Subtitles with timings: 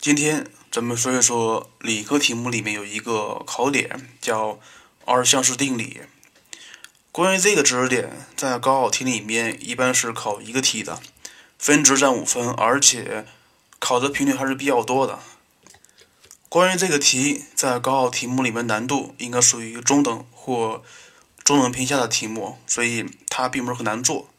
[0.00, 4.60] 今天咱们说一说理科题目里面有一个考点叫
[5.04, 6.02] 二项式定理。
[7.10, 11.00] 关于这个知识点，在高考题里面一般是考一个题的，
[11.58, 13.26] 分值占五分，而且
[13.80, 15.18] 考的频率还是比较多的。
[16.48, 20.84] 关于这个题，在高考题目里面难度应该属于中等或
[21.42, 24.30] 中等偏下的题目，所以它并不是很难做。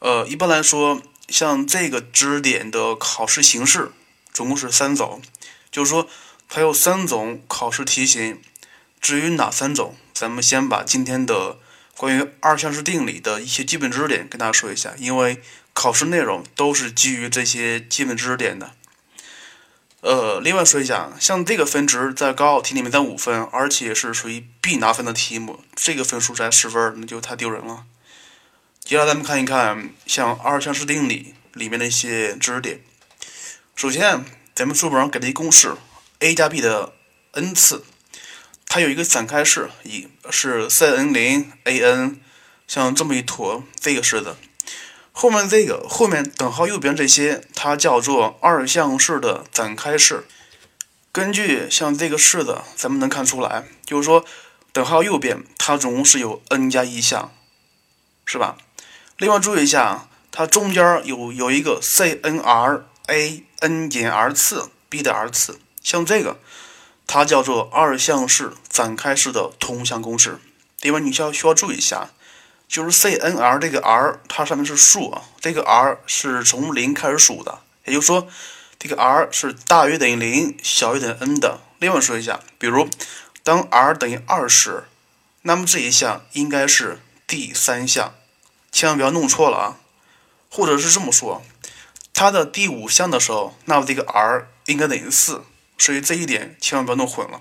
[0.00, 3.92] 呃，一般来说，像这个知识点的考试形式。
[4.32, 5.22] 总共是三种，
[5.70, 6.08] 就是说
[6.48, 8.40] 它有三种考试题型。
[9.00, 11.58] 至于哪三种，咱们先把今天的
[11.96, 15.40] 关于二项式定理的一些基本知识点跟大家说一下，因为
[15.72, 18.72] 考试内容都是基于这些基本知识点的。
[20.00, 27.84] 呃，另外说一下，像这个分值在高考题里面占五分，而且是属于必拿分的题目，这个分数才十分，那就太丢人了。
[28.80, 32.80] 接下来咱们看一看像二项式定理里面的一些知识点。
[33.78, 34.24] 首先，
[34.56, 35.72] 咱们书本上给的一公式
[36.18, 36.94] ，a 加 b 的
[37.30, 37.84] n 次，
[38.66, 42.16] 它有一个展开式，一是 c_n 零 a_n，
[42.66, 44.34] 像这么一坨这个式子。
[45.12, 50.26] 后面这个后面等号右边这些，它叫做二项式的展开式。
[51.12, 54.24] 根据像这个式子，咱们能看出来，就是说
[54.72, 57.32] 等号右边它总共是有 n 加一项，
[58.24, 58.56] 是吧？
[59.18, 63.44] 另外注意一下，它中间有有一个 c_n_r a。
[63.60, 66.38] n 减 r 次 b 的 r 次，像这个，
[67.08, 70.38] 它叫做二项式展开式的通项公式。
[70.82, 72.10] 另外，你需要需要注意一下，
[72.68, 78.28] 就是 c n r 这个 r 它上面是数啊，这个 r 是从零开始数的，也就是说，
[78.78, 81.58] 这个 r 是大于等于零，小于等于 n 的。
[81.80, 82.88] 另外说一下，比如
[83.42, 84.84] 当 r 等于二时，
[85.42, 88.14] 那么这一项应该是第三项，
[88.70, 89.76] 千万不要弄错了啊，
[90.48, 91.42] 或者是这么说。
[92.18, 95.44] 它的第五项的时候，那么这个 r 应该等于四，
[95.78, 97.40] 所以这一点千万不要弄混了。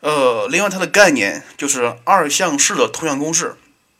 [0.00, 3.56] 呃，另外它的概念就是二项式的通项公式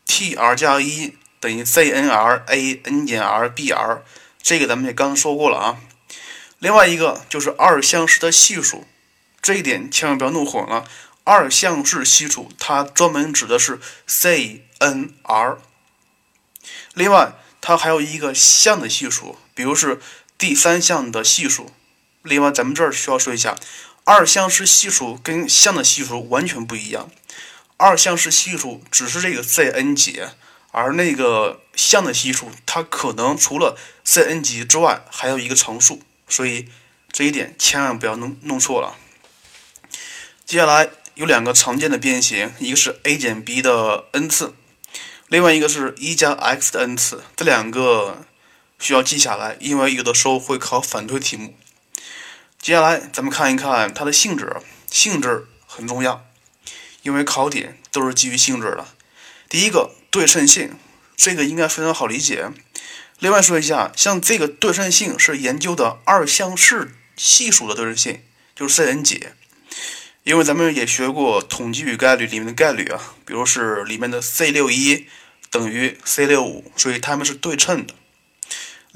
[0.07, 4.01] ，T_r 加一等于 c_n_r a_n 减 r_b_r，
[4.43, 5.81] 这个咱们也刚刚说过了啊。
[6.59, 8.85] 另外一个就是二项式的系数，
[9.41, 10.85] 这一点千万不要弄混了。
[11.25, 15.57] 二项式系数它专门指的是 c_n_r。
[16.93, 17.33] 另外。
[17.59, 19.99] 它还有一个项的系数，比如是
[20.39, 21.73] 第三项的系数。
[22.23, 23.57] 另外，咱们这儿需要说一下，
[24.05, 27.09] 二项式系数跟项的系数完全不一样。
[27.77, 30.23] 二项式系数只是这个 c_n 级，
[30.73, 36.69] 而那个项的系数它可能除了 c_n 级之外还有一个常数，所以
[37.11, 38.97] 这一点千万不要弄弄错了。
[40.45, 44.55] 接下来有两个常见的变形，一个是 a 减 b 的 n 次。
[45.29, 48.25] 另外一个是一加 x 的 n 次，这两个
[48.79, 51.57] 需要记下来，因为有的时候会考反推题目。
[52.59, 54.57] 接下来咱们看一看它的性质，
[54.91, 56.27] 性质很重要，
[57.03, 58.89] 因为考点都是基于性质的。
[59.49, 60.77] 第一个对称性，
[61.17, 62.51] 这个应该非常好理解。
[63.19, 68.23] 另外说一下，像这个对称性是研究的二项式系数的对称性，
[68.55, 69.35] 就是 c_n 解。
[70.25, 75.07] 因为咱们也学过统计与概率里面的概率啊，比如是里面的 c 六一
[75.51, 77.95] 等于 c 六五，所以它们是对称的。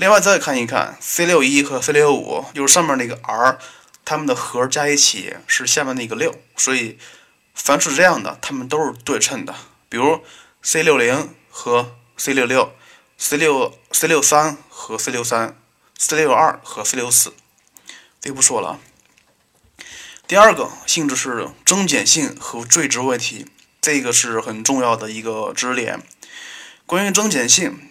[0.00, 3.58] 另外再看一看 c 六一和 c 六五，就是上面那个 r，
[4.02, 6.96] 它们的和加一起是下面那个六，所以
[7.54, 9.54] 凡是这样的，它们都是对称的。
[9.90, 10.22] 比如
[10.62, 12.72] c 六零和 c 六六
[13.18, 15.54] ，c 六 c 六三和 c 六三
[15.98, 17.34] ，c 六二和 c 六四，
[18.22, 18.80] 这不说了。
[20.26, 23.44] 第二个性质是增减性和最值问题，
[23.82, 26.00] 这个是很重要的一个知识点。
[26.86, 27.89] 关于增减性，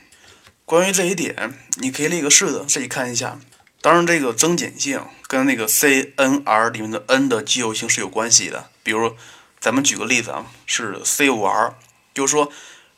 [0.69, 3.39] 关于这一点，你可以列个式子自己看一下。
[3.81, 8.69] 当然，这个增减性跟那个 c_n_r 里面的 n 的奇偶性是有关系的。
[8.83, 9.15] 比如，
[9.59, 11.73] 咱们举个例子啊，是 c5r，
[12.13, 12.51] 就是说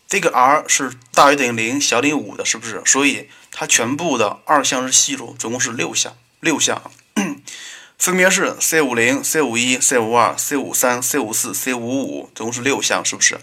[0.06, 2.82] 这个 r 是大于等于零，小于等于五的，是不是？
[2.86, 6.92] 所以它全部的二项式系数总共是六项，六项。
[7.98, 13.40] 分别是 c 五零、c 五一、c 五二、c 五三、c 五四、c 五五，总共是六项，是不是？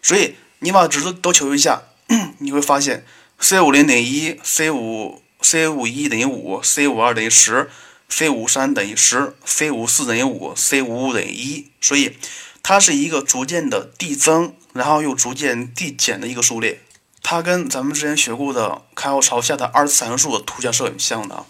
[0.00, 1.82] 所以你把值都求一下，
[2.38, 3.04] 你会发现
[3.38, 7.70] c 五零等于一，c 五 c 五一等于五，c 五二等于十
[8.08, 11.70] ，c 五三等于十，c 五四等于五，c 五五等于一。
[11.80, 12.16] 所以
[12.62, 16.80] 它是一个逐渐的递增，然后又逐渐递减的一个数列。
[17.22, 21.44] 它跟咱们之前学过的开口朝下的二次函数的图像是很像的。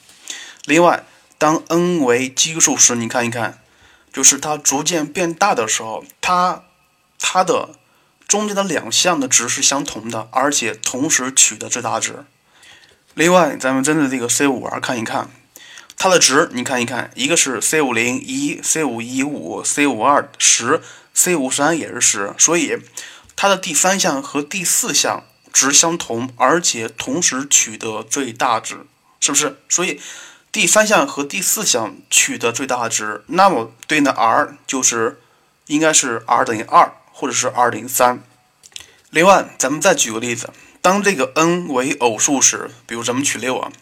[0.64, 1.04] 另外。
[1.38, 3.60] 当 n 为奇数时，你看一看，
[4.10, 6.64] 就是它逐渐变大的时候，它
[7.18, 7.74] 它的
[8.26, 12.24] 中间的两项的值是相同的，而且同时取的最大值。
[13.14, 15.30] 另外，咱们针对这个 c 五 r 看一看，
[15.96, 20.82] 它的值你看一看，一个是 c 五零一、c 五一五、c 五二十、
[21.14, 22.76] c 五三也是十，所以
[23.36, 28.86] 它的第三项和第四项值相同，而且同时取得最大值，
[29.20, 29.56] 是不是？
[29.68, 30.00] 所以
[30.50, 35.20] 第三项和第四项取得最大值，那么对应的 r 就是
[35.66, 38.22] 应该是 r 等于二，或者是二零三。
[39.08, 40.50] 另外，咱们再举个例子，
[40.82, 43.72] 当这个 n 为偶数时，比如咱们取六啊，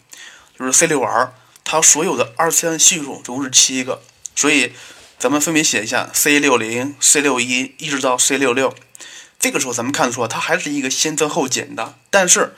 [0.57, 1.33] 就是 c 六 r。
[1.65, 4.01] 它所有的二次元系数总共是七个，
[4.35, 4.71] 所以
[5.19, 8.73] 咱们分别写一下 C 六零、C 六一一直到 C 六六。
[9.37, 12.55] 这个时候咱们看出它还是一个先增后减的，但是，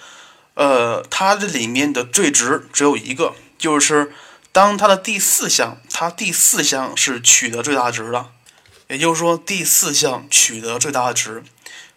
[0.54, 4.14] 呃，它这里面的最值只有一个，就是
[4.52, 8.28] 当它的第四项，它第四项是取得最大值的，
[8.88, 11.44] 也就是说第四项取得最大值，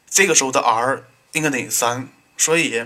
[0.08, 2.08] 这个时候的 r 应该等于三。
[2.36, 2.84] 所以，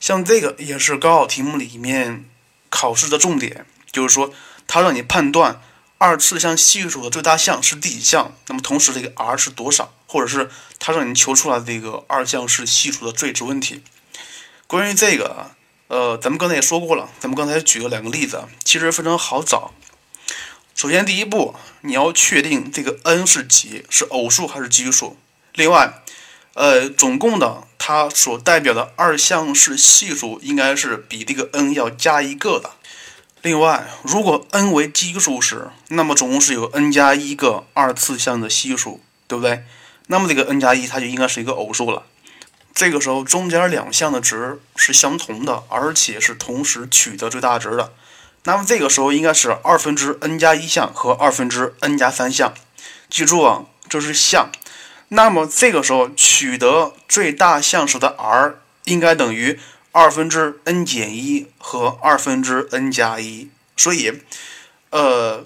[0.00, 2.24] 像这个也是高考题目里面。
[2.68, 4.34] 考试的重点就是说，
[4.66, 5.62] 它让你判断
[5.98, 13.82] 二次项系数的最大项是第几项，那么同时这个 r 是多少，或者是它让你求出来这个二项式系数的最值问题。
[14.66, 15.52] 关于这个，
[15.86, 19.72] 呃，咱们刚才也说过了，咱们刚才举了两个例子，其实非常好找。
[20.76, 25.16] 首先，第一步你要确定这个 n 是几，是偶数还是奇数。
[25.54, 26.02] 另外，
[26.52, 27.64] 呃，总共的。
[27.78, 32.72] 它所代表的二项式系数应该是比这个 n 要加一个的。
[33.42, 39.64] 另外，如果 n 为奇数时，那么总共是有 n 加一个二次项的系数，对不对？
[40.08, 42.02] 那么这个 n 加一它就应该是一个偶数了。
[42.74, 47.92] 这个时候中间两项的值是相同的，而且是同时取得最大值的。
[48.46, 52.54] 那么这个时候应该是二分之 n 加一项和二分之 n 加三项。
[53.10, 54.50] 记住啊，这是项。
[55.08, 58.54] 那么这个时候取得最大项时的 r
[58.84, 59.58] 应该等于
[59.90, 64.22] 二分之 n 减一和二分之 n 加一，所以，
[64.90, 65.44] 呃，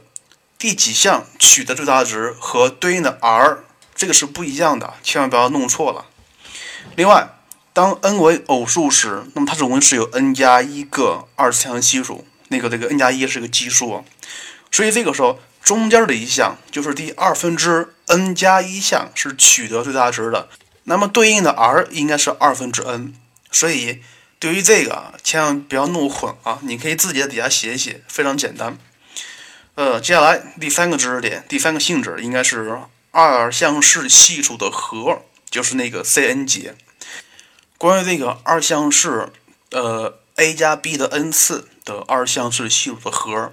[0.59, 3.61] 第几项取得最大值和对应的 r
[3.95, 6.05] 这个是不一样的，千万不要弄错了。
[6.97, 7.31] 另外，
[7.73, 14.05] 当 n 为偶数时，那么它总共是有 n 加一个二次项系数，那个这个 n 加一是个奇数，
[14.71, 15.41] 所以这个时候。
[15.63, 20.49] 中间的一项就是第二分之 n 加一项是取得最大值的，
[20.85, 23.15] 那么对应的 r 应该是二分之 n，
[23.53, 24.01] 所以
[24.39, 26.59] 对于这个啊千万不要弄混啊！
[26.63, 28.79] 你可以自己在底下写一写，非常简单。
[29.75, 32.79] 呃，接下来第三个知识点，第三个性质应该是
[33.11, 36.75] 二项式系数的和，就是那个 c n 节。
[37.77, 39.29] 关于这个二项式，
[39.73, 43.53] 呃，a 加 b 的 n 次的二项式系数的和。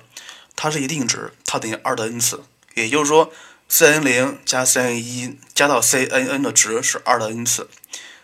[0.59, 2.43] 它是一定值，它等于二的 n 次，
[2.73, 3.31] 也就是说
[3.67, 7.69] ，c n 零加 c n 一加到 c n n 的值是二的 n 次。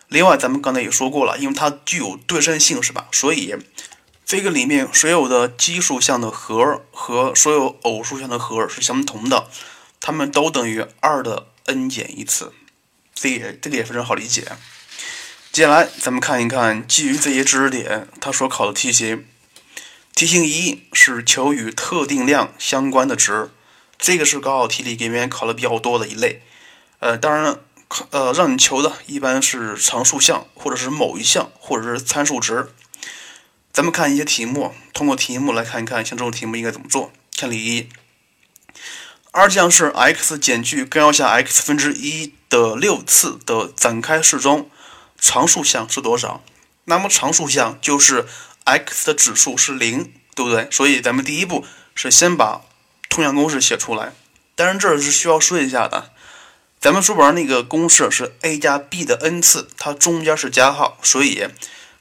[0.08, 3.08] 另外，咱们刚才也说过了，因为它具有对称性，是吧？
[3.12, 3.56] 所以
[4.26, 9.48] 这个里面所有的奇数项的和和所有偶数项的和是相同的，
[10.00, 12.52] 它们都等于二的 n 减一次。
[13.14, 14.48] 这也这个也非常好理解。
[15.52, 19.28] 接下来，咱们看一看基于这些知识点，它所考的题型。
[20.16, 23.50] 题型一是求与特定量相关的值，
[23.98, 26.44] 这个是高考题里给面考的比较多的一类。
[27.00, 27.60] 呃，当然，
[28.12, 32.70] 呃，让你求的一般是常数项，或者是某一项，或者是参数值。
[33.74, 37.12] 咱们看一些题目，通过题目来看一看，像这种题目应该怎么做。
[37.36, 37.90] 看例一，
[39.32, 44.70] 二项是 x 减去根号下 x 分之一的六次的展开式中，
[45.20, 46.44] 常数项是多少？
[46.86, 48.28] 那么常数项就是。
[48.66, 50.68] X 的指数是零，对不对？
[50.72, 51.66] 所以咱们第一步
[51.96, 52.62] 是先把
[53.10, 54.14] 通项公式写出来。
[54.56, 56.12] 当然，这是需要说一下的。
[56.80, 61.48] 咱们书本上那个公式是 a 加 b 的 n 次，它中间是加号，所以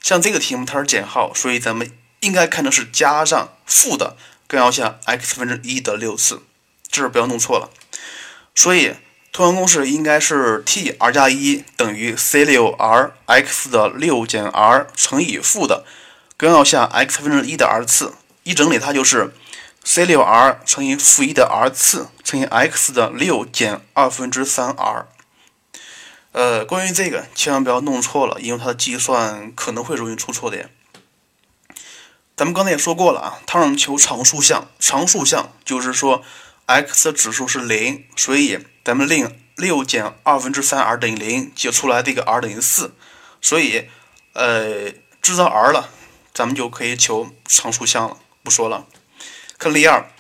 [0.00, 1.90] 像这个题目它是减号，所以咱们
[2.21, 4.16] 应该看成是加上负的
[4.47, 6.42] 根号下 x 分之一的六次，
[6.90, 7.71] 这是不要弄错了。
[8.54, 8.97] 所以
[9.31, 15.85] 通项公式应该是 t r 加一等于 c 六 r x 的六减 r 乘以负的。
[16.43, 19.33] 根号下 x 分之一的 r 次，一整理它就是
[19.85, 25.07] c 六 r 乘以负一的 r 次乘以 x 的六减二分之三 r。
[26.33, 30.69] 呃，关于这个千万不要弄错了，因为它的计算可能会容易出错的。
[32.37, 36.25] 咱们刚才也说过了啊，它让求常数项，常数项就是说
[36.67, 42.93] x 的指数是零，所以咱们令六减二分之三 r 等于零，解出来这个 r 等于四，
[43.41, 43.89] 所以
[44.33, 45.89] 呃制造 r 了。
[46.35, 48.87] 咱们就可以求常数项了，不说了。
[49.59, 50.11] 看例二，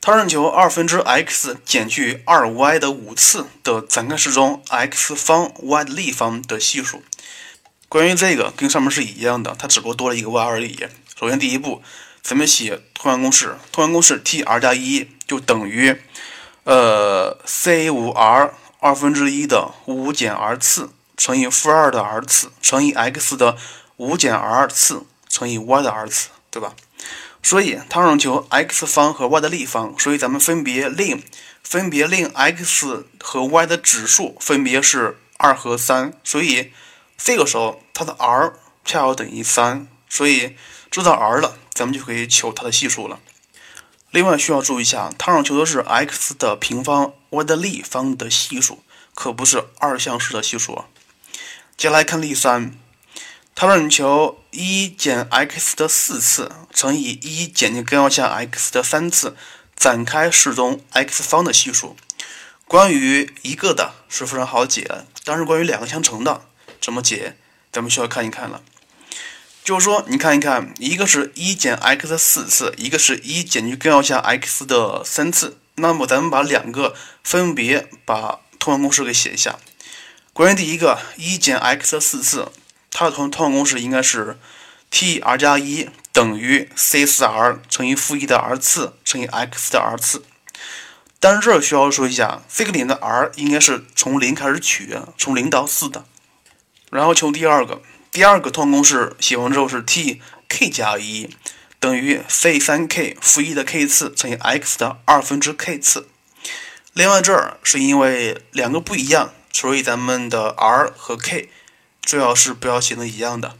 [0.00, 7.02] 它让求二分之 x 减去二 y 的五次的展开式中 x 方 y 立方的系数。
[7.88, 10.86] 关于这个跟上面是一样的，它只不过多了一个 y 而已。
[11.18, 11.82] 首先第一步，
[12.22, 16.00] 咱们写通项公式，通项公式 t r 加一就等于，
[16.64, 23.56] 呃，c 五 r 二分之一的五减 r 次乘以负二的 r 次乘以 x 的
[23.96, 26.74] 五减 r 次乘以 y 的 r 次，对吧？
[27.42, 31.22] 所以它让求 x 方和 y 的立方，所以咱们分别令
[31.62, 36.72] 分别令 x 和 y 的指数分别是二和三，所以
[37.18, 38.52] 这个时候它的 r
[38.84, 40.56] 恰好等于三，所以
[40.90, 43.18] 知道 r 了，咱们就可以求它的系数了。
[44.10, 48.84] 另外需要注意一下，它让求的是 x 的平方 y 的立方的系数，
[49.14, 50.84] 可不是二项式的系数啊。
[51.76, 52.78] 接下来看例三。
[53.54, 59.36] 它让你求一减 x 的四次乘以一减去根号下 x 的三次
[59.76, 61.96] 展开式中 x 方的系数。
[62.66, 66.46] 关于一个的是非常好解，但是关于两个相乘的
[66.80, 67.36] 怎么解，
[67.70, 68.62] 咱们需要看一看了。
[69.62, 75.58] 就是说，你看一看，一个是一减 x 的四次，一个是一减去根号下 x 的三次。
[75.76, 79.58] 那么咱们把两个分别把通项公式给写一下。
[80.32, 82.50] 关于第一个一减 x 的四次。
[82.92, 84.38] 它的通通项公式应该是
[84.90, 90.22] t r 加一等于 c 四 r 乘以负一的 r 次乘以 x 的 r 次。
[91.18, 96.04] 但是这儿需要说一下，这个点的 r 应该是从零开始取，从零到四的。
[96.90, 97.80] 然后求第二个，
[98.10, 101.34] 第二个通项公式写完之后是 t k 加一
[101.80, 106.08] 等于 c 三 k 负一的 k 次乘以 x 的二分之 k 次。
[106.92, 111.48] 另外这儿是因为两个不一样，所以咱们的 r 和 k。
[112.02, 113.56] 最好是不要写成一样的。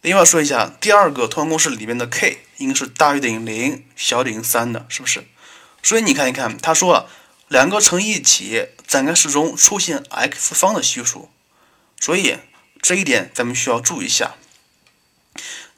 [0.00, 5.26] 另外说一下，第二个通项公式里面的 k 应该是大于等于零，小于等于三的，是不是？
[5.82, 7.10] 所以你看一看，他说了
[7.48, 11.28] 两个乘一起展开式中出现 x 方的系数，
[12.00, 12.38] 所以
[12.80, 14.34] 这一点咱们需要注意一下。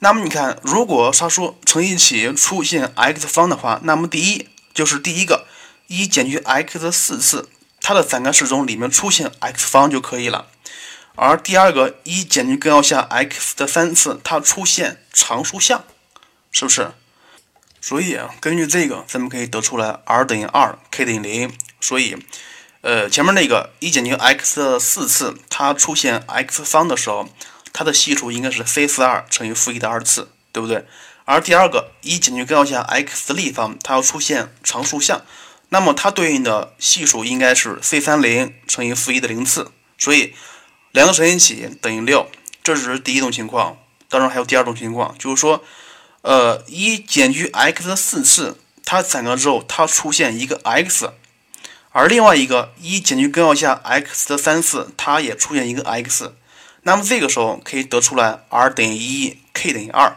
[0.00, 5.46] 那么你看，如果他说乘一起出现 x 方的话，那么第一就是第一个
[5.86, 7.48] 一减去 x 的四次，
[7.80, 10.48] 它的展开式中里面出现 x 方就可以了。
[11.20, 15.84] 而第二个一减去根号下 x 的三次，它出现常数项，
[16.52, 16.92] 是不是？
[17.80, 21.52] 所以啊，根据这个，咱们可以得出来 r 等于二，k 等于零。
[21.80, 22.16] 所以，
[22.82, 27.28] 呃，前面那个一减去 x 的四次，它出现 x 方的时候，
[27.72, 30.86] 它的系数应该是 c 四二乘以负一的二次，对不对？
[31.24, 35.24] 而第二个一减去根号下 x 的立方，它要出现常数项，
[35.70, 40.32] 那么它对应的系数应该是 c 三零乘以负一的零次，所以。
[40.92, 42.28] 两个乘一起等于六，
[42.62, 43.78] 这只是第一种情况。
[44.08, 45.62] 当然还有第二种情况，就是说，
[46.22, 51.08] 呃，一减去 x 的四次，它展开之后，它出现一个 x；
[51.90, 56.34] 而另外一个一减去根号下 x 的三次，它也出现一个 x。
[56.84, 60.16] 那么这个时候可以得出来 r 等于一，k 等于二。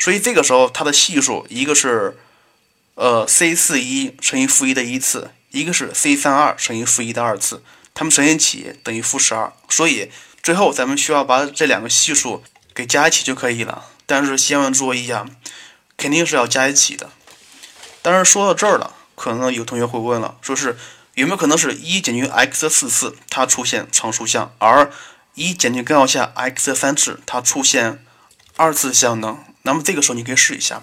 [0.00, 2.18] 所以这个时候它的系数一个是
[2.96, 7.62] 呃 c 四一乘以负一的一次，一个是 c 三二乘以负一的二次。
[7.94, 10.10] 它们乘一起等于负十二，所以
[10.42, 12.42] 最后咱们需要把这两个系数
[12.74, 13.86] 给加一起就可以了。
[14.06, 15.26] 但是千万注意啊，
[15.96, 17.10] 肯定是要加一起的。
[18.00, 20.76] 但是说到这儿了，可能有同学会问了，说是
[21.14, 24.90] 有没有可能是一减去 x 的四次它出现常数项，而
[25.34, 28.04] 一减去根号下 x 的三次它出现
[28.56, 29.38] 二次项呢？
[29.62, 30.82] 那么这个时候你可以试一下。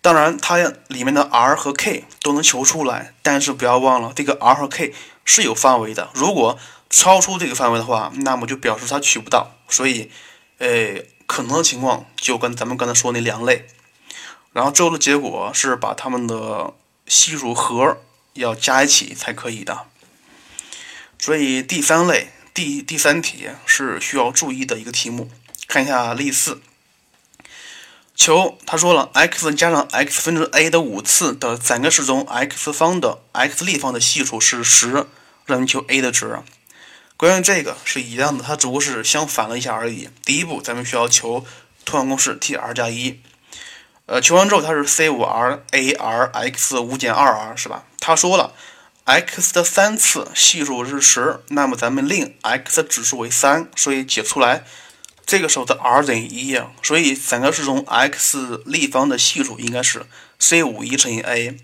[0.00, 4.94] 当然，它里面的 r 和 k 都能求出来，但是不要忘了这个 r 和 k。
[5.30, 6.58] 是有范围的，如果
[6.88, 10.10] 超出这个范围的话，那么就表示它取不到，所以，
[10.56, 13.66] 呃，可能的情况就跟咱们刚才说那两类，
[14.54, 16.72] 然后最后的结果是把它们的
[17.06, 17.98] 系数和
[18.32, 19.84] 要加一起才可以的，
[21.18, 25.30] 所以第三类第第三题是需要注意的一个题目，
[25.66, 26.62] 看一下例四，
[28.16, 35.06] 求他说了 x 加上 x 分之 a 的五次的展开式中 x 方的 x 立方的系数是十。
[35.48, 36.40] 让你求 a 的值，
[37.16, 40.10] 关于这个是一样的，它只不过是相反了一下而已。
[40.24, 41.46] 第一步，咱们需要求
[41.86, 43.18] 通项公式 t r 加一，
[44.04, 47.86] 呃，求完之后它是 c 五 r a r x 五减二 r 是吧？
[47.98, 48.52] 他说了
[49.04, 54.64] ，x 的三次系数是十，那么咱们令 x 的指数为三，所以解出来，
[55.24, 60.04] 这个时候的 r 等于一，所以展开式中 x 立方的系数应该是
[60.38, 61.56] c 五一乘以 a，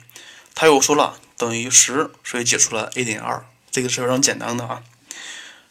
[0.54, 3.44] 他又说了等于十，所以解出了 a 等于二。
[3.74, 4.80] 这个是非常简单的啊，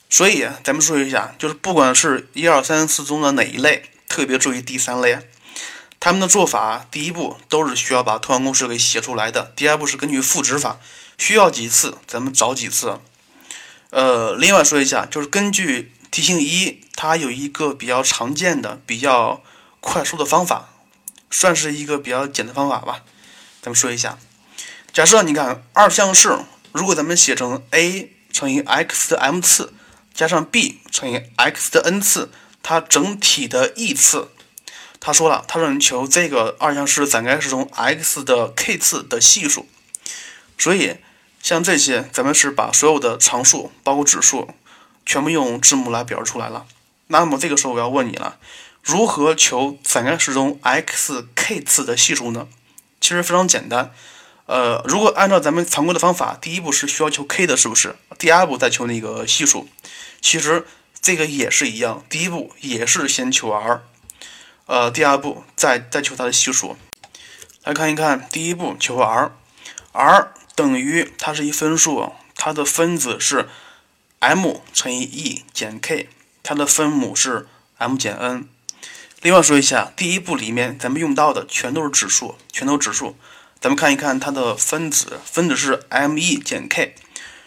[0.09, 5.17] 所以咱们说一下，就是不管是一二三四中的哪一类，特别注意第三类，
[6.01, 10.81] 他们的做法，第一步都是需要把通项公式给写出来的，第二步是根据赋值法，
[11.17, 12.99] 需要几次咱们找几次。
[13.91, 19.41] 呃，另外说一下，就是根据题型一，它有一个比较常见的、比较
[19.79, 20.67] 快速的方法，
[21.31, 23.05] 算是一个比较简单方法吧。
[23.61, 24.17] 咱们说一下，
[24.91, 26.39] 假设你看二项式，
[26.73, 29.73] 如果咱们写成 a 乘以 x 的 m 次
[30.13, 34.29] 加上 b 乘以 x 的 n 次，它整体的 e 次，
[34.99, 39.67] 他说了，他让你求这个二项式展开式中 x 的 k 次的系数。
[40.57, 40.97] 所以
[41.41, 44.49] 像这些，咱们是把所有的常数，包括指数，
[45.05, 46.65] 全部用字母来表示出来了。
[47.07, 48.37] 那么这个时候我要问你了，
[48.81, 52.47] 如何求展开式中 x k 次的系数呢？
[53.01, 53.91] 其实非常简单，
[54.45, 57.95] 呃，如果按照咱们常规的方法，第一步是需要求 k 的，是不是？
[58.19, 59.69] 第二步再求那个系数。
[60.21, 60.65] 其实
[61.01, 63.81] 这个也是一样，第一步也是先求 r，
[64.65, 66.75] 呃，第二步再再求它的系数。
[67.63, 73.47] 来看一看，第一步求 r，r 等于它是一分数，它的分子是
[74.19, 76.09] m 乘以 e 减 k，
[76.43, 77.47] 它的分母是
[77.77, 78.49] m 减 n。
[79.21, 83.15] 另外说一下，第一步里面咱们用到的全都是指数，全都是指数。
[83.63, 86.95] 咱们看一看它的分子，分子是 m e 减 k。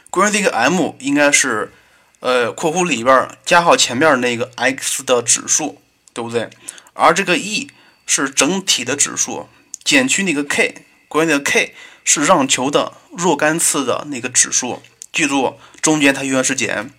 [0.08, 1.74] 关于这个 m，应该是
[2.20, 5.82] 呃括弧里边加号前面那个 x 的指数，
[6.14, 6.48] 对不对？
[6.94, 7.70] 而这个 e
[8.06, 9.46] 是整体的指数，
[9.84, 14.82] 减去那个 k，关于那个 k 是让求的若干次的那个指数。
[15.12, 16.90] 记住，中间它永远是减。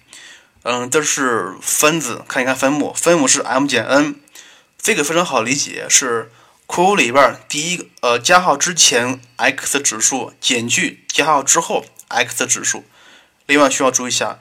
[0.62, 4.14] 嗯，这是分子，看一看分母，分母是 m 减 n。
[4.80, 6.32] 这个非常好理解，是
[6.68, 12.84] 括弧里边第一个呃加号之前 x 指数减去加号之后 x 指数。
[13.48, 14.40] 另外需要注意一下，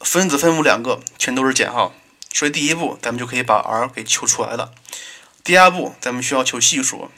[0.00, 1.94] 分子分母两个全都是减号，
[2.32, 4.72] 所以第一步咱们就可以把 r 给求出来了。
[5.44, 7.10] 第二步咱们需要求系数，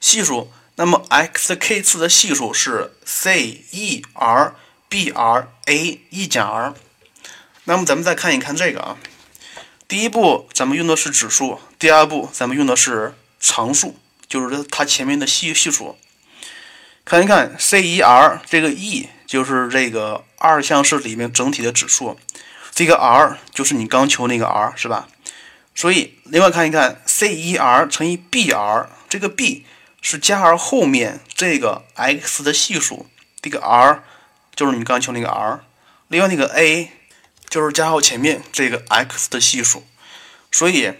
[0.00, 4.54] 系数，那么 x k 次的系数是 c e r
[4.88, 6.74] b r a e 减 r。
[7.64, 8.98] 那么咱们再看一看这个啊。
[9.86, 13.96] 第一步咱们用的是指数，第二步咱们用的是常数，
[14.28, 15.98] 就是它前面的系系数。
[17.04, 22.18] 看一看 c e r 这个 e 就是这个二项式里面整体的指数，
[22.74, 25.08] 这个 r 就是你刚求那个 r 是吧？
[25.74, 29.64] 所以另外看一看 c e r 乘以 b r，这个 b
[30.02, 33.06] 是加 r 后面这个 x 的系数，
[33.40, 34.02] 这个 r
[34.54, 35.64] 就是你刚求那个 r，
[36.08, 36.92] 另外那个 a。
[37.50, 39.82] 就是加号前面这个 x 的系数，
[40.52, 40.92] 所以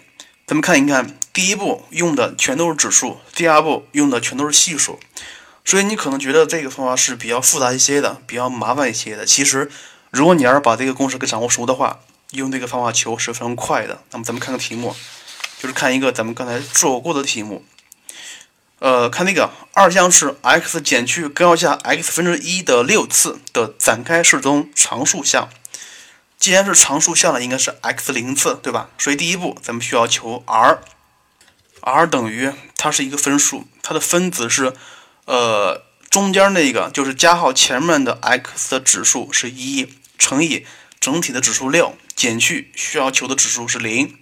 [0.46, 4.98] 咱们看一看，第一步用的全都是指数，第二步用的全都是系数，
[5.64, 9.24] 所以你可能觉得这个方法是比较复杂一些的，比较麻烦一些的。
[9.24, 9.70] 其实，
[10.10, 12.00] 如果你要是把这个公式给掌握熟的话，
[12.32, 14.02] 用这个方法求是非常快的。
[14.10, 14.96] 那么咱们看个题目，
[15.60, 17.64] 就是看一个咱们刚才做过的题目，
[18.80, 25.48] 呃，看那个二项式 x 减去根号下 x 分之一的六次的展开式中常数项。
[26.38, 28.90] 既然是常数项了，应该是 x 零次，对吧？
[28.96, 30.78] 所以第一步咱们需要求 r
[31.80, 34.74] r 等于它是一个分数，它的分子是
[35.26, 40.66] 呃中间那个就是加号前面的 x 的指数是一乘以
[41.00, 44.18] 整体的指数六减去需要求的指数是零，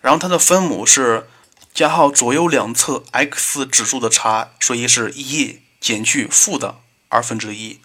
[0.00, 1.28] 然后它的分母是
[1.72, 6.76] 加号左右两侧 x 指数的差，所以是一减去负的
[7.08, 7.80] 二分之一，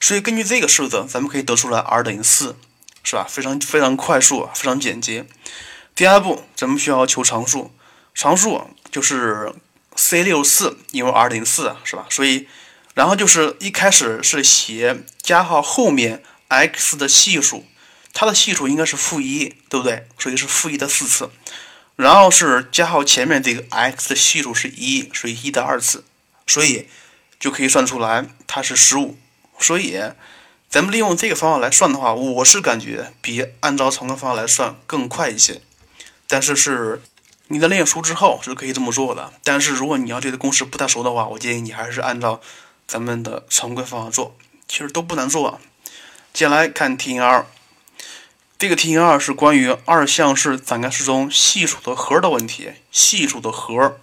[0.00, 2.56] 所以根据这个式子，咱们可以得出来 r 等于四。
[3.02, 3.26] 是吧？
[3.26, 5.26] 非常非常快速，非常简洁。
[5.94, 7.72] 第二步，咱们需要求常数，
[8.14, 9.52] 常数就是
[9.96, 12.06] c 六四，因为 r 等于四，是吧？
[12.10, 12.48] 所以，
[12.94, 17.64] 然后就是一开始是写加号后面 x 的系数，
[18.12, 20.06] 它的系数应该是负一，对不对？
[20.18, 21.30] 所以是负一的四次。
[21.96, 26.04] 然后是加号前面这个 x 的系数是一，所以一的二次，
[26.46, 26.88] 所以
[27.38, 29.18] 就可以算出来它是十五。
[29.58, 30.00] 所以。
[30.70, 35.62] 咱们利用这个方法来算的话，我是感觉比按照常规方法来算更快一些。
[36.28, 37.02] 但是是
[37.52, 39.32] 你在练熟之后是可以这么做的。
[39.42, 42.40] 但是如果你要这个公式不太熟的话，我建议你还是按照
[42.86, 44.36] 咱们的常规方法做，
[44.68, 45.48] 其实都不难做。
[45.48, 45.60] 啊
[46.32, 47.44] 接下来看题型二，
[48.56, 53.98] 这个题型二是关于二项式展开式中系数的和的问题，系数的和。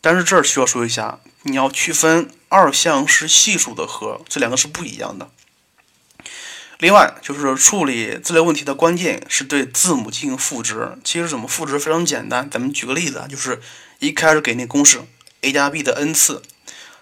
[0.00, 5.30] 但是这儿需要说一下，你要区分二项式系数的和，这两个是不一样的。
[6.80, 10.96] 另外就是处理这类问题的关键是对字母进行赋值。
[11.04, 13.60] 其实怎么赋值非常简单，咱们举个例子啊，就是
[13.98, 15.02] 一开始给那公式
[15.42, 16.40] a 加 b 的 n 次，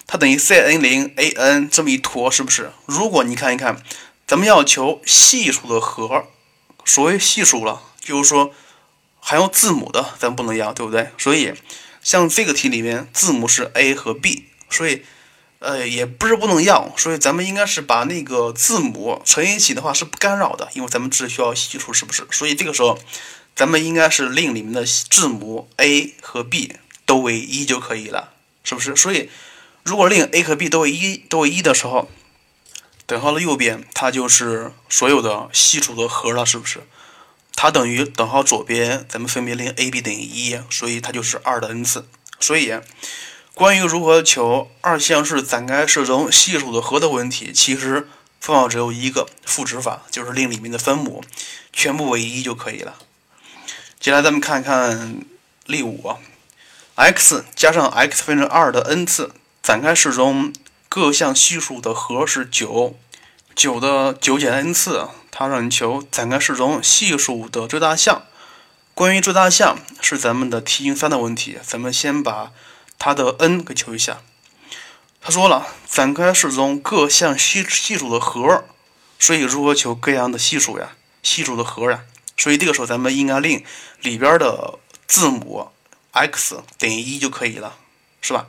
[0.04, 2.72] 它等于 c n 零 a n 这么一坨，是不是？
[2.86, 3.80] 如果你看一看，
[4.26, 6.26] 咱们要求系数的和，
[6.84, 8.52] 所谓系数了，就是说
[9.20, 11.10] 含有字母的，咱不能要，对不对？
[11.16, 11.54] 所以
[12.02, 15.04] 像这个题里面字母是 a 和 b，所以。
[15.60, 22.26] 呃，也不是不能要，所以咱们应该是把那个字母乘一起的话是不干扰的，因为咱们只需要系数，是不是？
[22.30, 22.98] 所以这个时候，
[23.56, 28.94] 咱们应该是令里面的字母 a 和 b 都为一就可以了，是不是？
[28.94, 29.28] 所以，
[29.82, 32.08] 如果令 a 和 b 都为一都为一的时候，
[33.06, 36.86] 等号的右边它就是所有的系数的和了，是不是？
[37.56, 42.06] 它等于等号左边，咱们分别令 a、b 等于一，所以它就是二的 n 次。
[42.38, 42.72] 所以，
[43.58, 48.06] 关于如何求二项式展开式中系数的和的问题，其实
[48.38, 51.24] 方法只有一个赋值法，就是令里面的分母
[51.72, 52.94] 全部为一就可以了。
[53.98, 55.16] 接下来咱们看看
[55.66, 56.14] 例五
[56.94, 60.52] ，x 加上 x 分之二的 n 次展开式中
[60.88, 62.94] 各项系数的和是九，
[63.56, 68.22] 九的九减 n 次，它让你求展开式中系数的最大项。
[68.94, 72.52] 关于最大项是咱们的题型三的问题，咱们先把
[72.98, 74.18] 它的 n 给求一下。
[75.20, 78.64] 他说了，展开式中各项系系数的和，
[79.18, 80.92] 所以如何求各样的系数呀？
[81.22, 82.02] 系数的和呀？
[82.36, 83.64] 所以这个时候，咱们应该令
[84.00, 85.68] 里边的字母
[86.12, 87.76] x 等于一就可以了，
[88.20, 88.46] 是吧？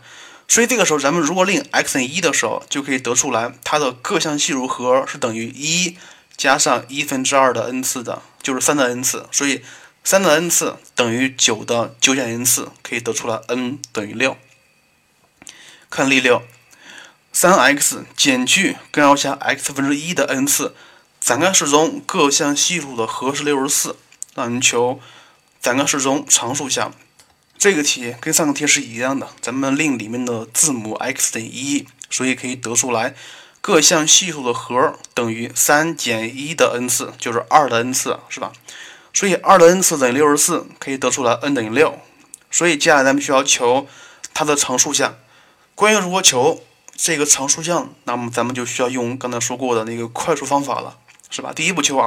[0.48, 5.98] 所以这个时候，咱们如果令 x 等于一的时候，就可以得出来它的各项系数和是等于一
[6.38, 9.28] 加上一分之二的 n 次的，就是三的 n 次。
[9.32, 9.64] 所以
[10.04, 14.38] 三的 n 次等于九的九减 n 次，可以得出来 n 等于六。
[15.90, 16.44] 看例六，
[17.32, 20.76] 三 x 减去根号下 x 分之一的 n 次。
[21.20, 23.98] 展开式中各项系数的和是六十四，
[24.36, 25.02] 让你求
[25.62, 26.94] 展开式中常数项。
[27.58, 33.14] 这个题跟上个题是一样的，咱们令里面的字母 x 等于一，所以可以得出来
[33.60, 38.54] 各项系数的和等于三减一的 n 次，就是二的 n 次，是吧？
[39.20, 42.00] 所以二的 n 次等于六十四，可以得出来 n 等于六。
[42.50, 43.86] 所以接下来咱们需要求
[44.34, 45.18] 它的常数项。
[45.76, 46.64] 关于如何求
[46.96, 50.98] 这个常数项，那么咱们就需要用刚才说过的那个快速方法了。
[51.30, 51.52] 是吧？
[51.54, 51.98] 第一步求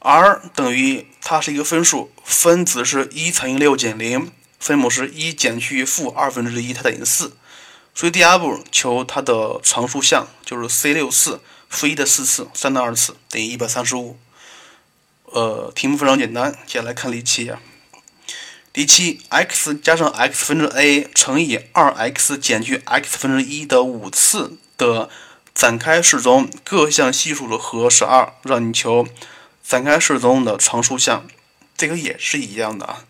[0.00, 7.36] r，r 等于它是一个分数，分子是一乘以六减零，分母是一减去负二分之一，它等于四。
[7.94, 14.16] 所以第二步求它的常数项，就是 c 六四负一的四次，三的二次等于一百三十五。
[15.34, 17.60] 呃，题目非常简单，接下来看例七啊。
[18.72, 25.10] 第七，x 加上 x 分之 a 乘以二 x 减去 x 分之一的五次的。
[25.54, 29.06] 展开式中各项系数的和是二，让你求
[29.62, 31.28] 展开式中的常数项，
[31.76, 33.04] 这个也是一样的啊。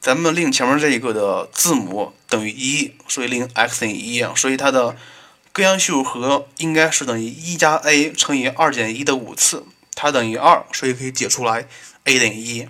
[0.00, 4.94] 咱们令前面这一个的字母等于一，所以令 x 等于一啊，所以它的
[5.50, 9.64] 各项系数和应该是等于一加 a 乘以二减一的五次，
[10.00, 11.66] 它等于二，所以可以解出来
[12.04, 12.68] a 等于一。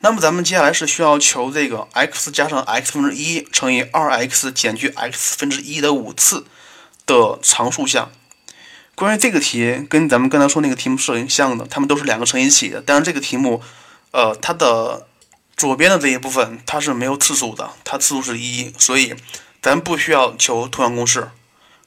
[0.00, 6.46] 那么咱们接下来是需要求这个 x 加上 x 分之一乘以二 x 减去 x 分之一的五次。
[7.04, 8.12] 的常数项，
[8.94, 12.80] 关于这个题跟咱们刚才说那个题目是很像的，它们都是两个乘一起的。
[12.80, 13.60] 但是这个题目，
[14.12, 15.08] 呃，它的
[15.56, 19.16] 左边的这一部分它是没有次数的，它次数是一，所以
[19.60, 21.32] 咱不需要求同样公式，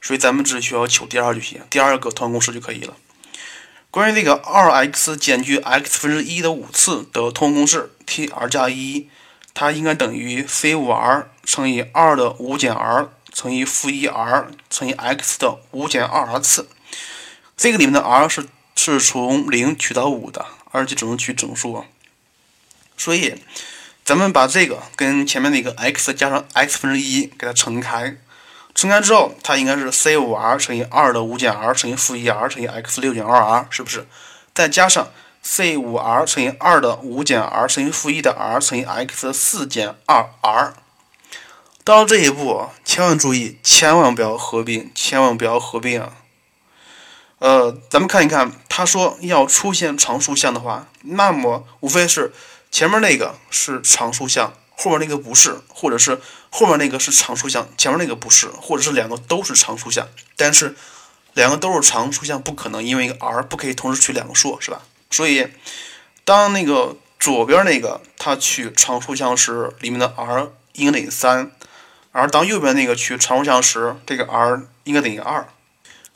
[0.02, 2.94] 所以咱们只需要求第二就行，第二个同样公式就可以了。
[3.96, 9.08] 关于这个二 x 减去 x 分之一的五次的通公式，t_r 加一，
[9.54, 13.08] 它应该等于 c 五 r 乘以二的五减 r。
[13.32, 16.68] 乘以负一 r 乘以 x 的五减二 r 次，
[17.56, 21.86] 这个里面的 r 是是从零取到五的，而且只能取整数，
[22.98, 23.36] 所以
[24.04, 28.18] 咱们把这个跟前面那个 x 加上 x 分之一给它乘开，
[28.76, 34.06] 乘开之后，它应该是 c 五 r 乘以二的五减 r 乘以负一 r 乘以 x 六减二 r，是不是？
[34.54, 35.08] 再加上
[35.42, 40.74] c 五 r 乘以二的五减 r 乘以负一的 r 乘以 x 四减二 r。
[41.86, 46.14] 到这一步，千万注意，千万不要合并，千万不要合并啊！
[47.38, 52.34] 呃，咱们看一看，他说要出现常数项的话，那么无非是
[52.72, 56.20] 前面那个是常数项，后面那个不是，或者是
[56.58, 60.08] 后面那个是常数项，前面那个不是，或者是两个都是常数项。
[60.38, 60.74] 但是
[61.34, 64.82] 两个都是常数项不可能，因为一个 r 不可以同时取两个数，是吧？
[65.12, 65.50] 所以
[66.24, 71.52] 当那个左边那个它取常数项时，里面的 r 应该等于三。
[72.14, 75.50] 而当右边那个取常数项时，这个 r 应该等于二，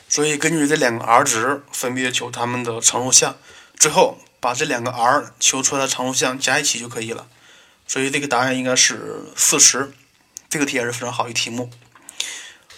[0.07, 3.35] 所以根据这两个 r 值分别求它们的常数项，
[3.77, 7.27] 最后把这两个 r 求出来的常数项加一起就可以了。
[7.85, 9.91] 所以这个答案应该是四十。
[10.49, 11.69] 这个题也是非常好一题目。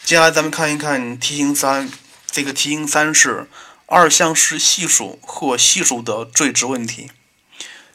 [0.04, 1.90] 接下来咱们看一看题型三，
[2.30, 3.48] 这个题型三是
[3.86, 7.10] 二项式系数或系数的最值问题。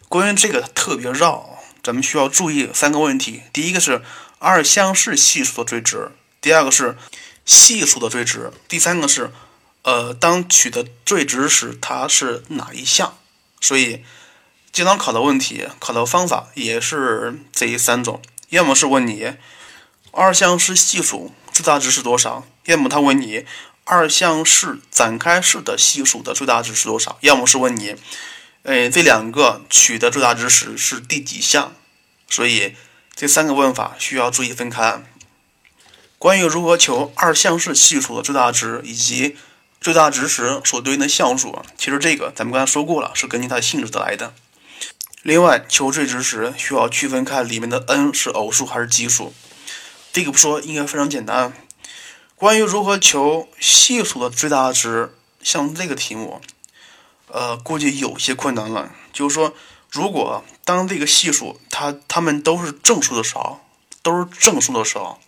[0.09, 3.43] 关于这个特别绕，咱们需要注意三个问题。
[3.53, 4.03] 第一个是。
[4.39, 6.11] 二项式系数的最值，
[6.43, 6.99] 第二个是
[7.47, 9.33] 系数的最值，第三个是，
[9.81, 13.17] 呃，当取得最值时，它是哪一项？
[13.62, 14.05] 所以，
[14.71, 18.21] 经常考的问题，考的方法也是这三种。
[18.51, 19.33] 要么是问你
[20.19, 23.45] 二项式系数最大值是多少，要么他问你
[23.85, 27.97] 二项式展开式的系数的最大值是多少，要么是问你，
[28.63, 31.75] 哎，这两个取的最大值时是第几项。
[32.31, 32.75] 所以
[33.15, 35.05] 这三个问法需要注意分开。
[36.19, 39.37] 关于如何求二项式系数的最大值以及
[39.83, 44.33] 最大值时所对应的项数，其实这个咱们刚才说过了，是根据它的性质得来的。
[45.21, 49.35] 另外，求最值时需要区分开里面的 n 是偶数还是奇数。
[50.17, 51.53] 这个不说应该非常简单。
[52.37, 56.41] 关于如何求系数的最大值，像这个题目，
[57.29, 58.95] 呃，估计有些困难了。
[59.13, 59.53] 就是说，
[59.91, 63.61] 如果当这个系数它它们都是正数的时候，
[64.01, 65.21] 都是正数的时候。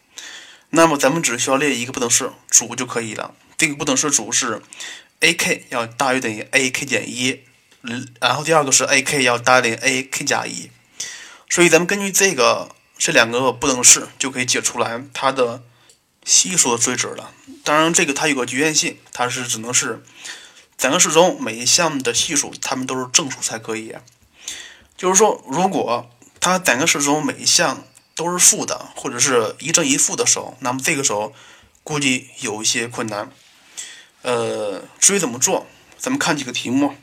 [0.70, 3.34] 那么咱们只需要列一个不等式主就可以了。
[3.58, 4.62] 这个不等式主是
[5.20, 7.42] a_k 要大于等于 a_k 减一，
[8.20, 10.70] 然后第二个是 a_k 要大于等于 a_k 加一。
[11.50, 15.62] 所以咱们根据这个这两个不等式就可以解出来它的
[16.24, 17.32] 系数的最值了。
[17.64, 20.02] 当然，这个它有个局限性，它是只能是
[20.76, 23.94] 整个式中每一项的系数它们都是正数才可以。
[24.96, 27.84] 就是说，如果它整个式中每一项
[28.16, 31.32] 都是负的，或者是一正一负的时候，那么这个时候
[31.84, 33.30] 估计有一些困难。
[34.22, 36.96] 呃，至于怎么做，咱们看几个题目。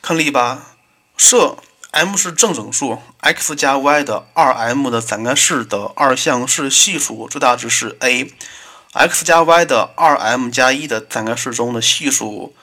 [0.00, 0.74] 看例八，
[1.16, 1.56] 设
[1.92, 12.54] m 是正整数，x 加 y 的 2m 的展开式的二项式系数最大值是 a，x 加 y 的 2m 加一的展开式中的系数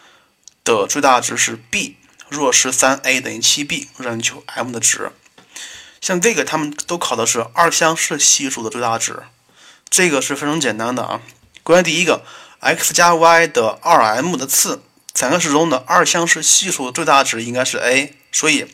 [0.64, 1.96] 的最大值是 b。
[2.28, 5.12] 若是 3a 等于 7b，让你求 m 的值。
[6.02, 9.24] 像这个，他们都考的是二项式系数的最大值，
[9.90, 11.22] 这个是非常简单的啊。
[11.64, 12.24] 关于第一个
[12.60, 18.68] ，x 加 y 的 2m 的次，展开式中的二项式系数最大值应该是 a，所以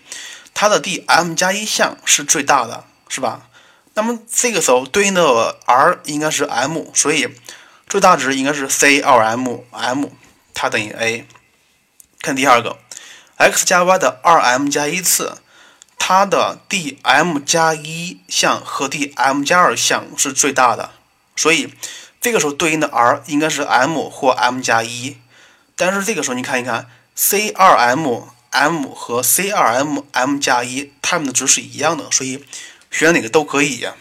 [0.55, 3.47] 它的第 m 加一项是最大的，是吧？
[3.93, 7.29] 那么这个时候对应的 r 应该是 m，所以
[7.87, 10.09] 最大值应该是 c2m，m
[10.55, 11.27] 它等于 a。
[12.21, 12.77] 看第二个
[13.37, 15.37] ，x 加 y 的 2m 加一次。
[15.97, 20.91] 它的第 m 加一项和第 m 加二项是最大的，
[21.35, 21.73] 所以
[22.21, 25.17] 这个时候对应的 r 应该是 m 或 m 加一。
[25.75, 32.43] 但是这个时候你看一看，c 二 m m 和 c 二 m m 加一，它们的值是一样的，所以
[32.89, 33.95] 选哪个都可以呀。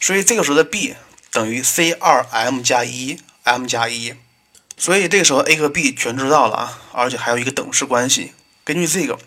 [0.00, 0.94] 所以这个时候的 b
[1.32, 4.14] 等于 c 二 m 加一 m 加一，
[4.76, 8.32] 所以这个时候 a 和 b 全知道了啊，而且还有一个等式关系。
[8.64, 9.18] 根据这个。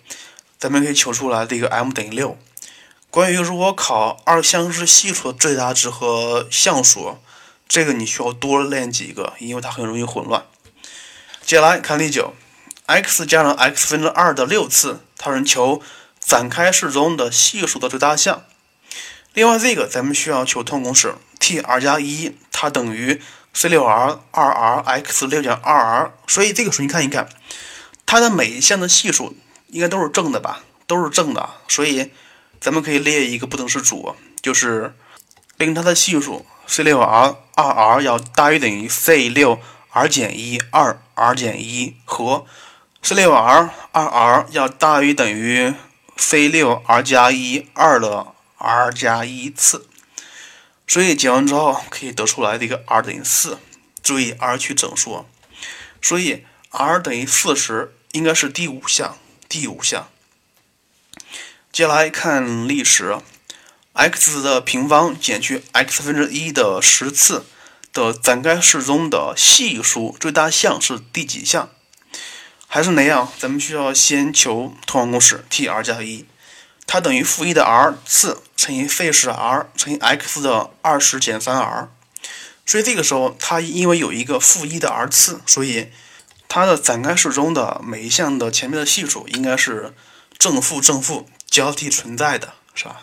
[0.59, 2.35] 咱们可以求出来这个 m 等于六。
[3.11, 7.19] 关于如果考二项式系数的最大值和项数，
[7.67, 10.47] 这个你需要多练几个，因为它很容易混乱。
[11.45, 12.33] 接下来看例九
[12.87, 15.81] ，x 加上 x 分之二的六次，它是求
[16.19, 18.43] 展开式中的系数的最大项。
[19.33, 23.21] 另外这个咱们需要求通公式，t r 加一它等于
[23.53, 26.13] c 六 r 二 r x 六减二 r。
[26.25, 27.29] 所以这个时候你看一看，
[28.07, 29.37] 它的每一项的系数。
[29.69, 32.09] 应该都是正的吧，都是正的，所以
[32.61, 34.95] 咱们可以列一个不等式组，就是
[35.57, 39.59] 令它的系数 c 六 r 二 r 要大于等于 c 六
[39.91, 42.45] r 减一二 r 减一和
[43.01, 45.73] c 六 r 二 r 要大于等于
[46.17, 49.87] c 六 r 加一二的 r 加一次，
[50.87, 53.59] 所以解完之后可以得出来这个 r 等于四，
[54.03, 55.25] 注意 r 取整数，
[56.01, 59.17] 所以 r 等于四十应该是第五项。
[59.49, 60.09] 第五项，
[61.71, 63.17] 接下来看例十
[63.93, 67.45] ，x 的平方减去 x 分之一的十次
[67.93, 71.69] 的展开式中的系数最大项是第几项？
[72.67, 76.25] 还是那样，咱们需要先求通项公式 t r 加一，
[76.85, 81.89] 它等于负一的 r 次乘以费十 r 乘以 x 的二十减三 r。
[82.65, 85.89] 所以这个时候，它因为有一个负一的 r 次，所以。
[86.49, 89.93] 它的展开式中的每一项的前面的系数应该是
[90.37, 93.01] 正负正负交替存在的，是吧？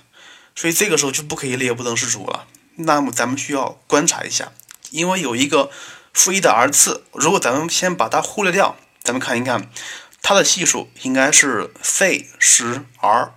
[0.57, 2.47] 所以这个时候就不可以列不等式组了。
[2.77, 4.53] 那么咱们需要观察一下，
[4.89, 5.71] 因为有一个
[6.15, 9.71] 负一的 r 次，如果咱们先把它忽略掉，咱们看一看
[10.21, 13.33] 它的系数应该是 c 十 r。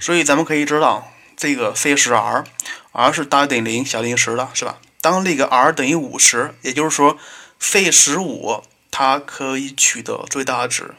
[0.00, 4.80] 所以咱们可以知道这个 c 十 r，r 是大于等于零小于等于十的，是吧？
[5.00, 7.16] 当这个 r 等于五十，也就是说
[7.60, 8.64] c 十五。
[8.96, 10.94] 它可以取得最大值，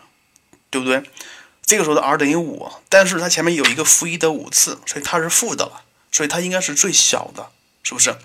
[0.69, 1.01] 对不对？
[1.65, 7.51] 这个时候的 r 等于五，但是它前面有一个负一的五次，所以它是负的了，所以它应该是最小的，
[7.83, 8.17] 是不是？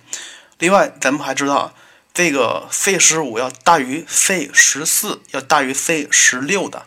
[0.59, 1.73] 另外，咱们还知道
[2.13, 6.87] 这个 c 十五要大于 c 十四，要大于 c 十六的，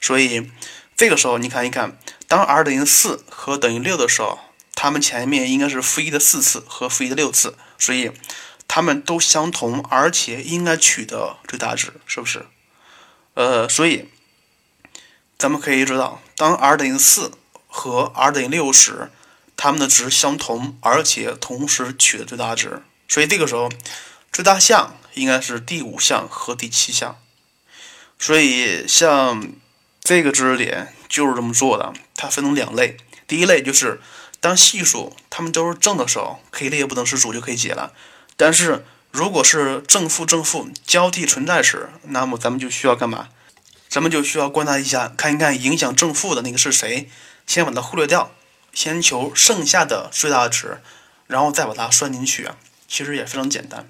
[0.00, 0.50] 所以
[0.96, 4.38] 这个时候你看一看，当 r 等于四和等于六的时候，
[4.74, 8.12] 它们前面应该是负一的四次和负一的六次，所以
[8.68, 12.46] 它们都相同，而且应该取得最大值，是不是？
[13.34, 14.08] 呃，所以
[15.36, 17.32] 咱们可以知道，当 r 等于四
[17.66, 19.10] 和 r 等于六时，
[19.56, 23.68] 它们的值相同，而且同时取得最大值，所以这个时候
[24.34, 27.20] 最大项应该是第五项和第七项。
[28.18, 29.52] 所以像
[30.02, 32.96] 这个知识点就是这么做的，它分成两类。
[33.28, 34.00] 第一类就是
[34.40, 37.92] 当系数它们都是正的时候，可以列不等式组就可以解了。
[38.36, 43.28] 但是如果是正负正负交替存在时，那么咱们就需要干嘛？
[43.88, 47.08] 咱们就需要观察一下，看一看影响正负的那个是谁，
[47.46, 48.32] 先把它忽略掉，
[48.72, 50.82] 先求剩下的最大值，
[51.28, 52.50] 然后再把它算进去。
[52.88, 53.88] 其实也非常简单。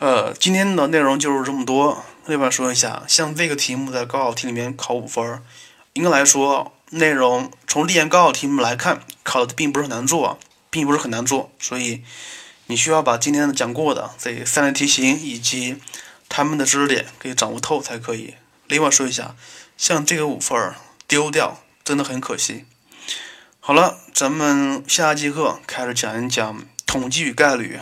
[0.00, 2.02] 呃，今天的内容就是这么多。
[2.24, 5.42] 另外说一下，像这个题目在高考题里面考五分，
[5.92, 10.38] 应该来说内容从历年高考题目来看，考的并不是很难做，
[10.70, 12.02] 并不是很难做，所以
[12.68, 15.76] 你需要把今天讲过的这三类题型以及
[16.30, 18.36] 他们的知识点给掌握透才可以。
[18.68, 19.36] 另外说一下，
[19.76, 20.72] 像这个五分
[21.06, 22.64] 丢掉真的很可惜。
[23.60, 27.80] 好了，咱们下节课开始讲一讲统计与概率。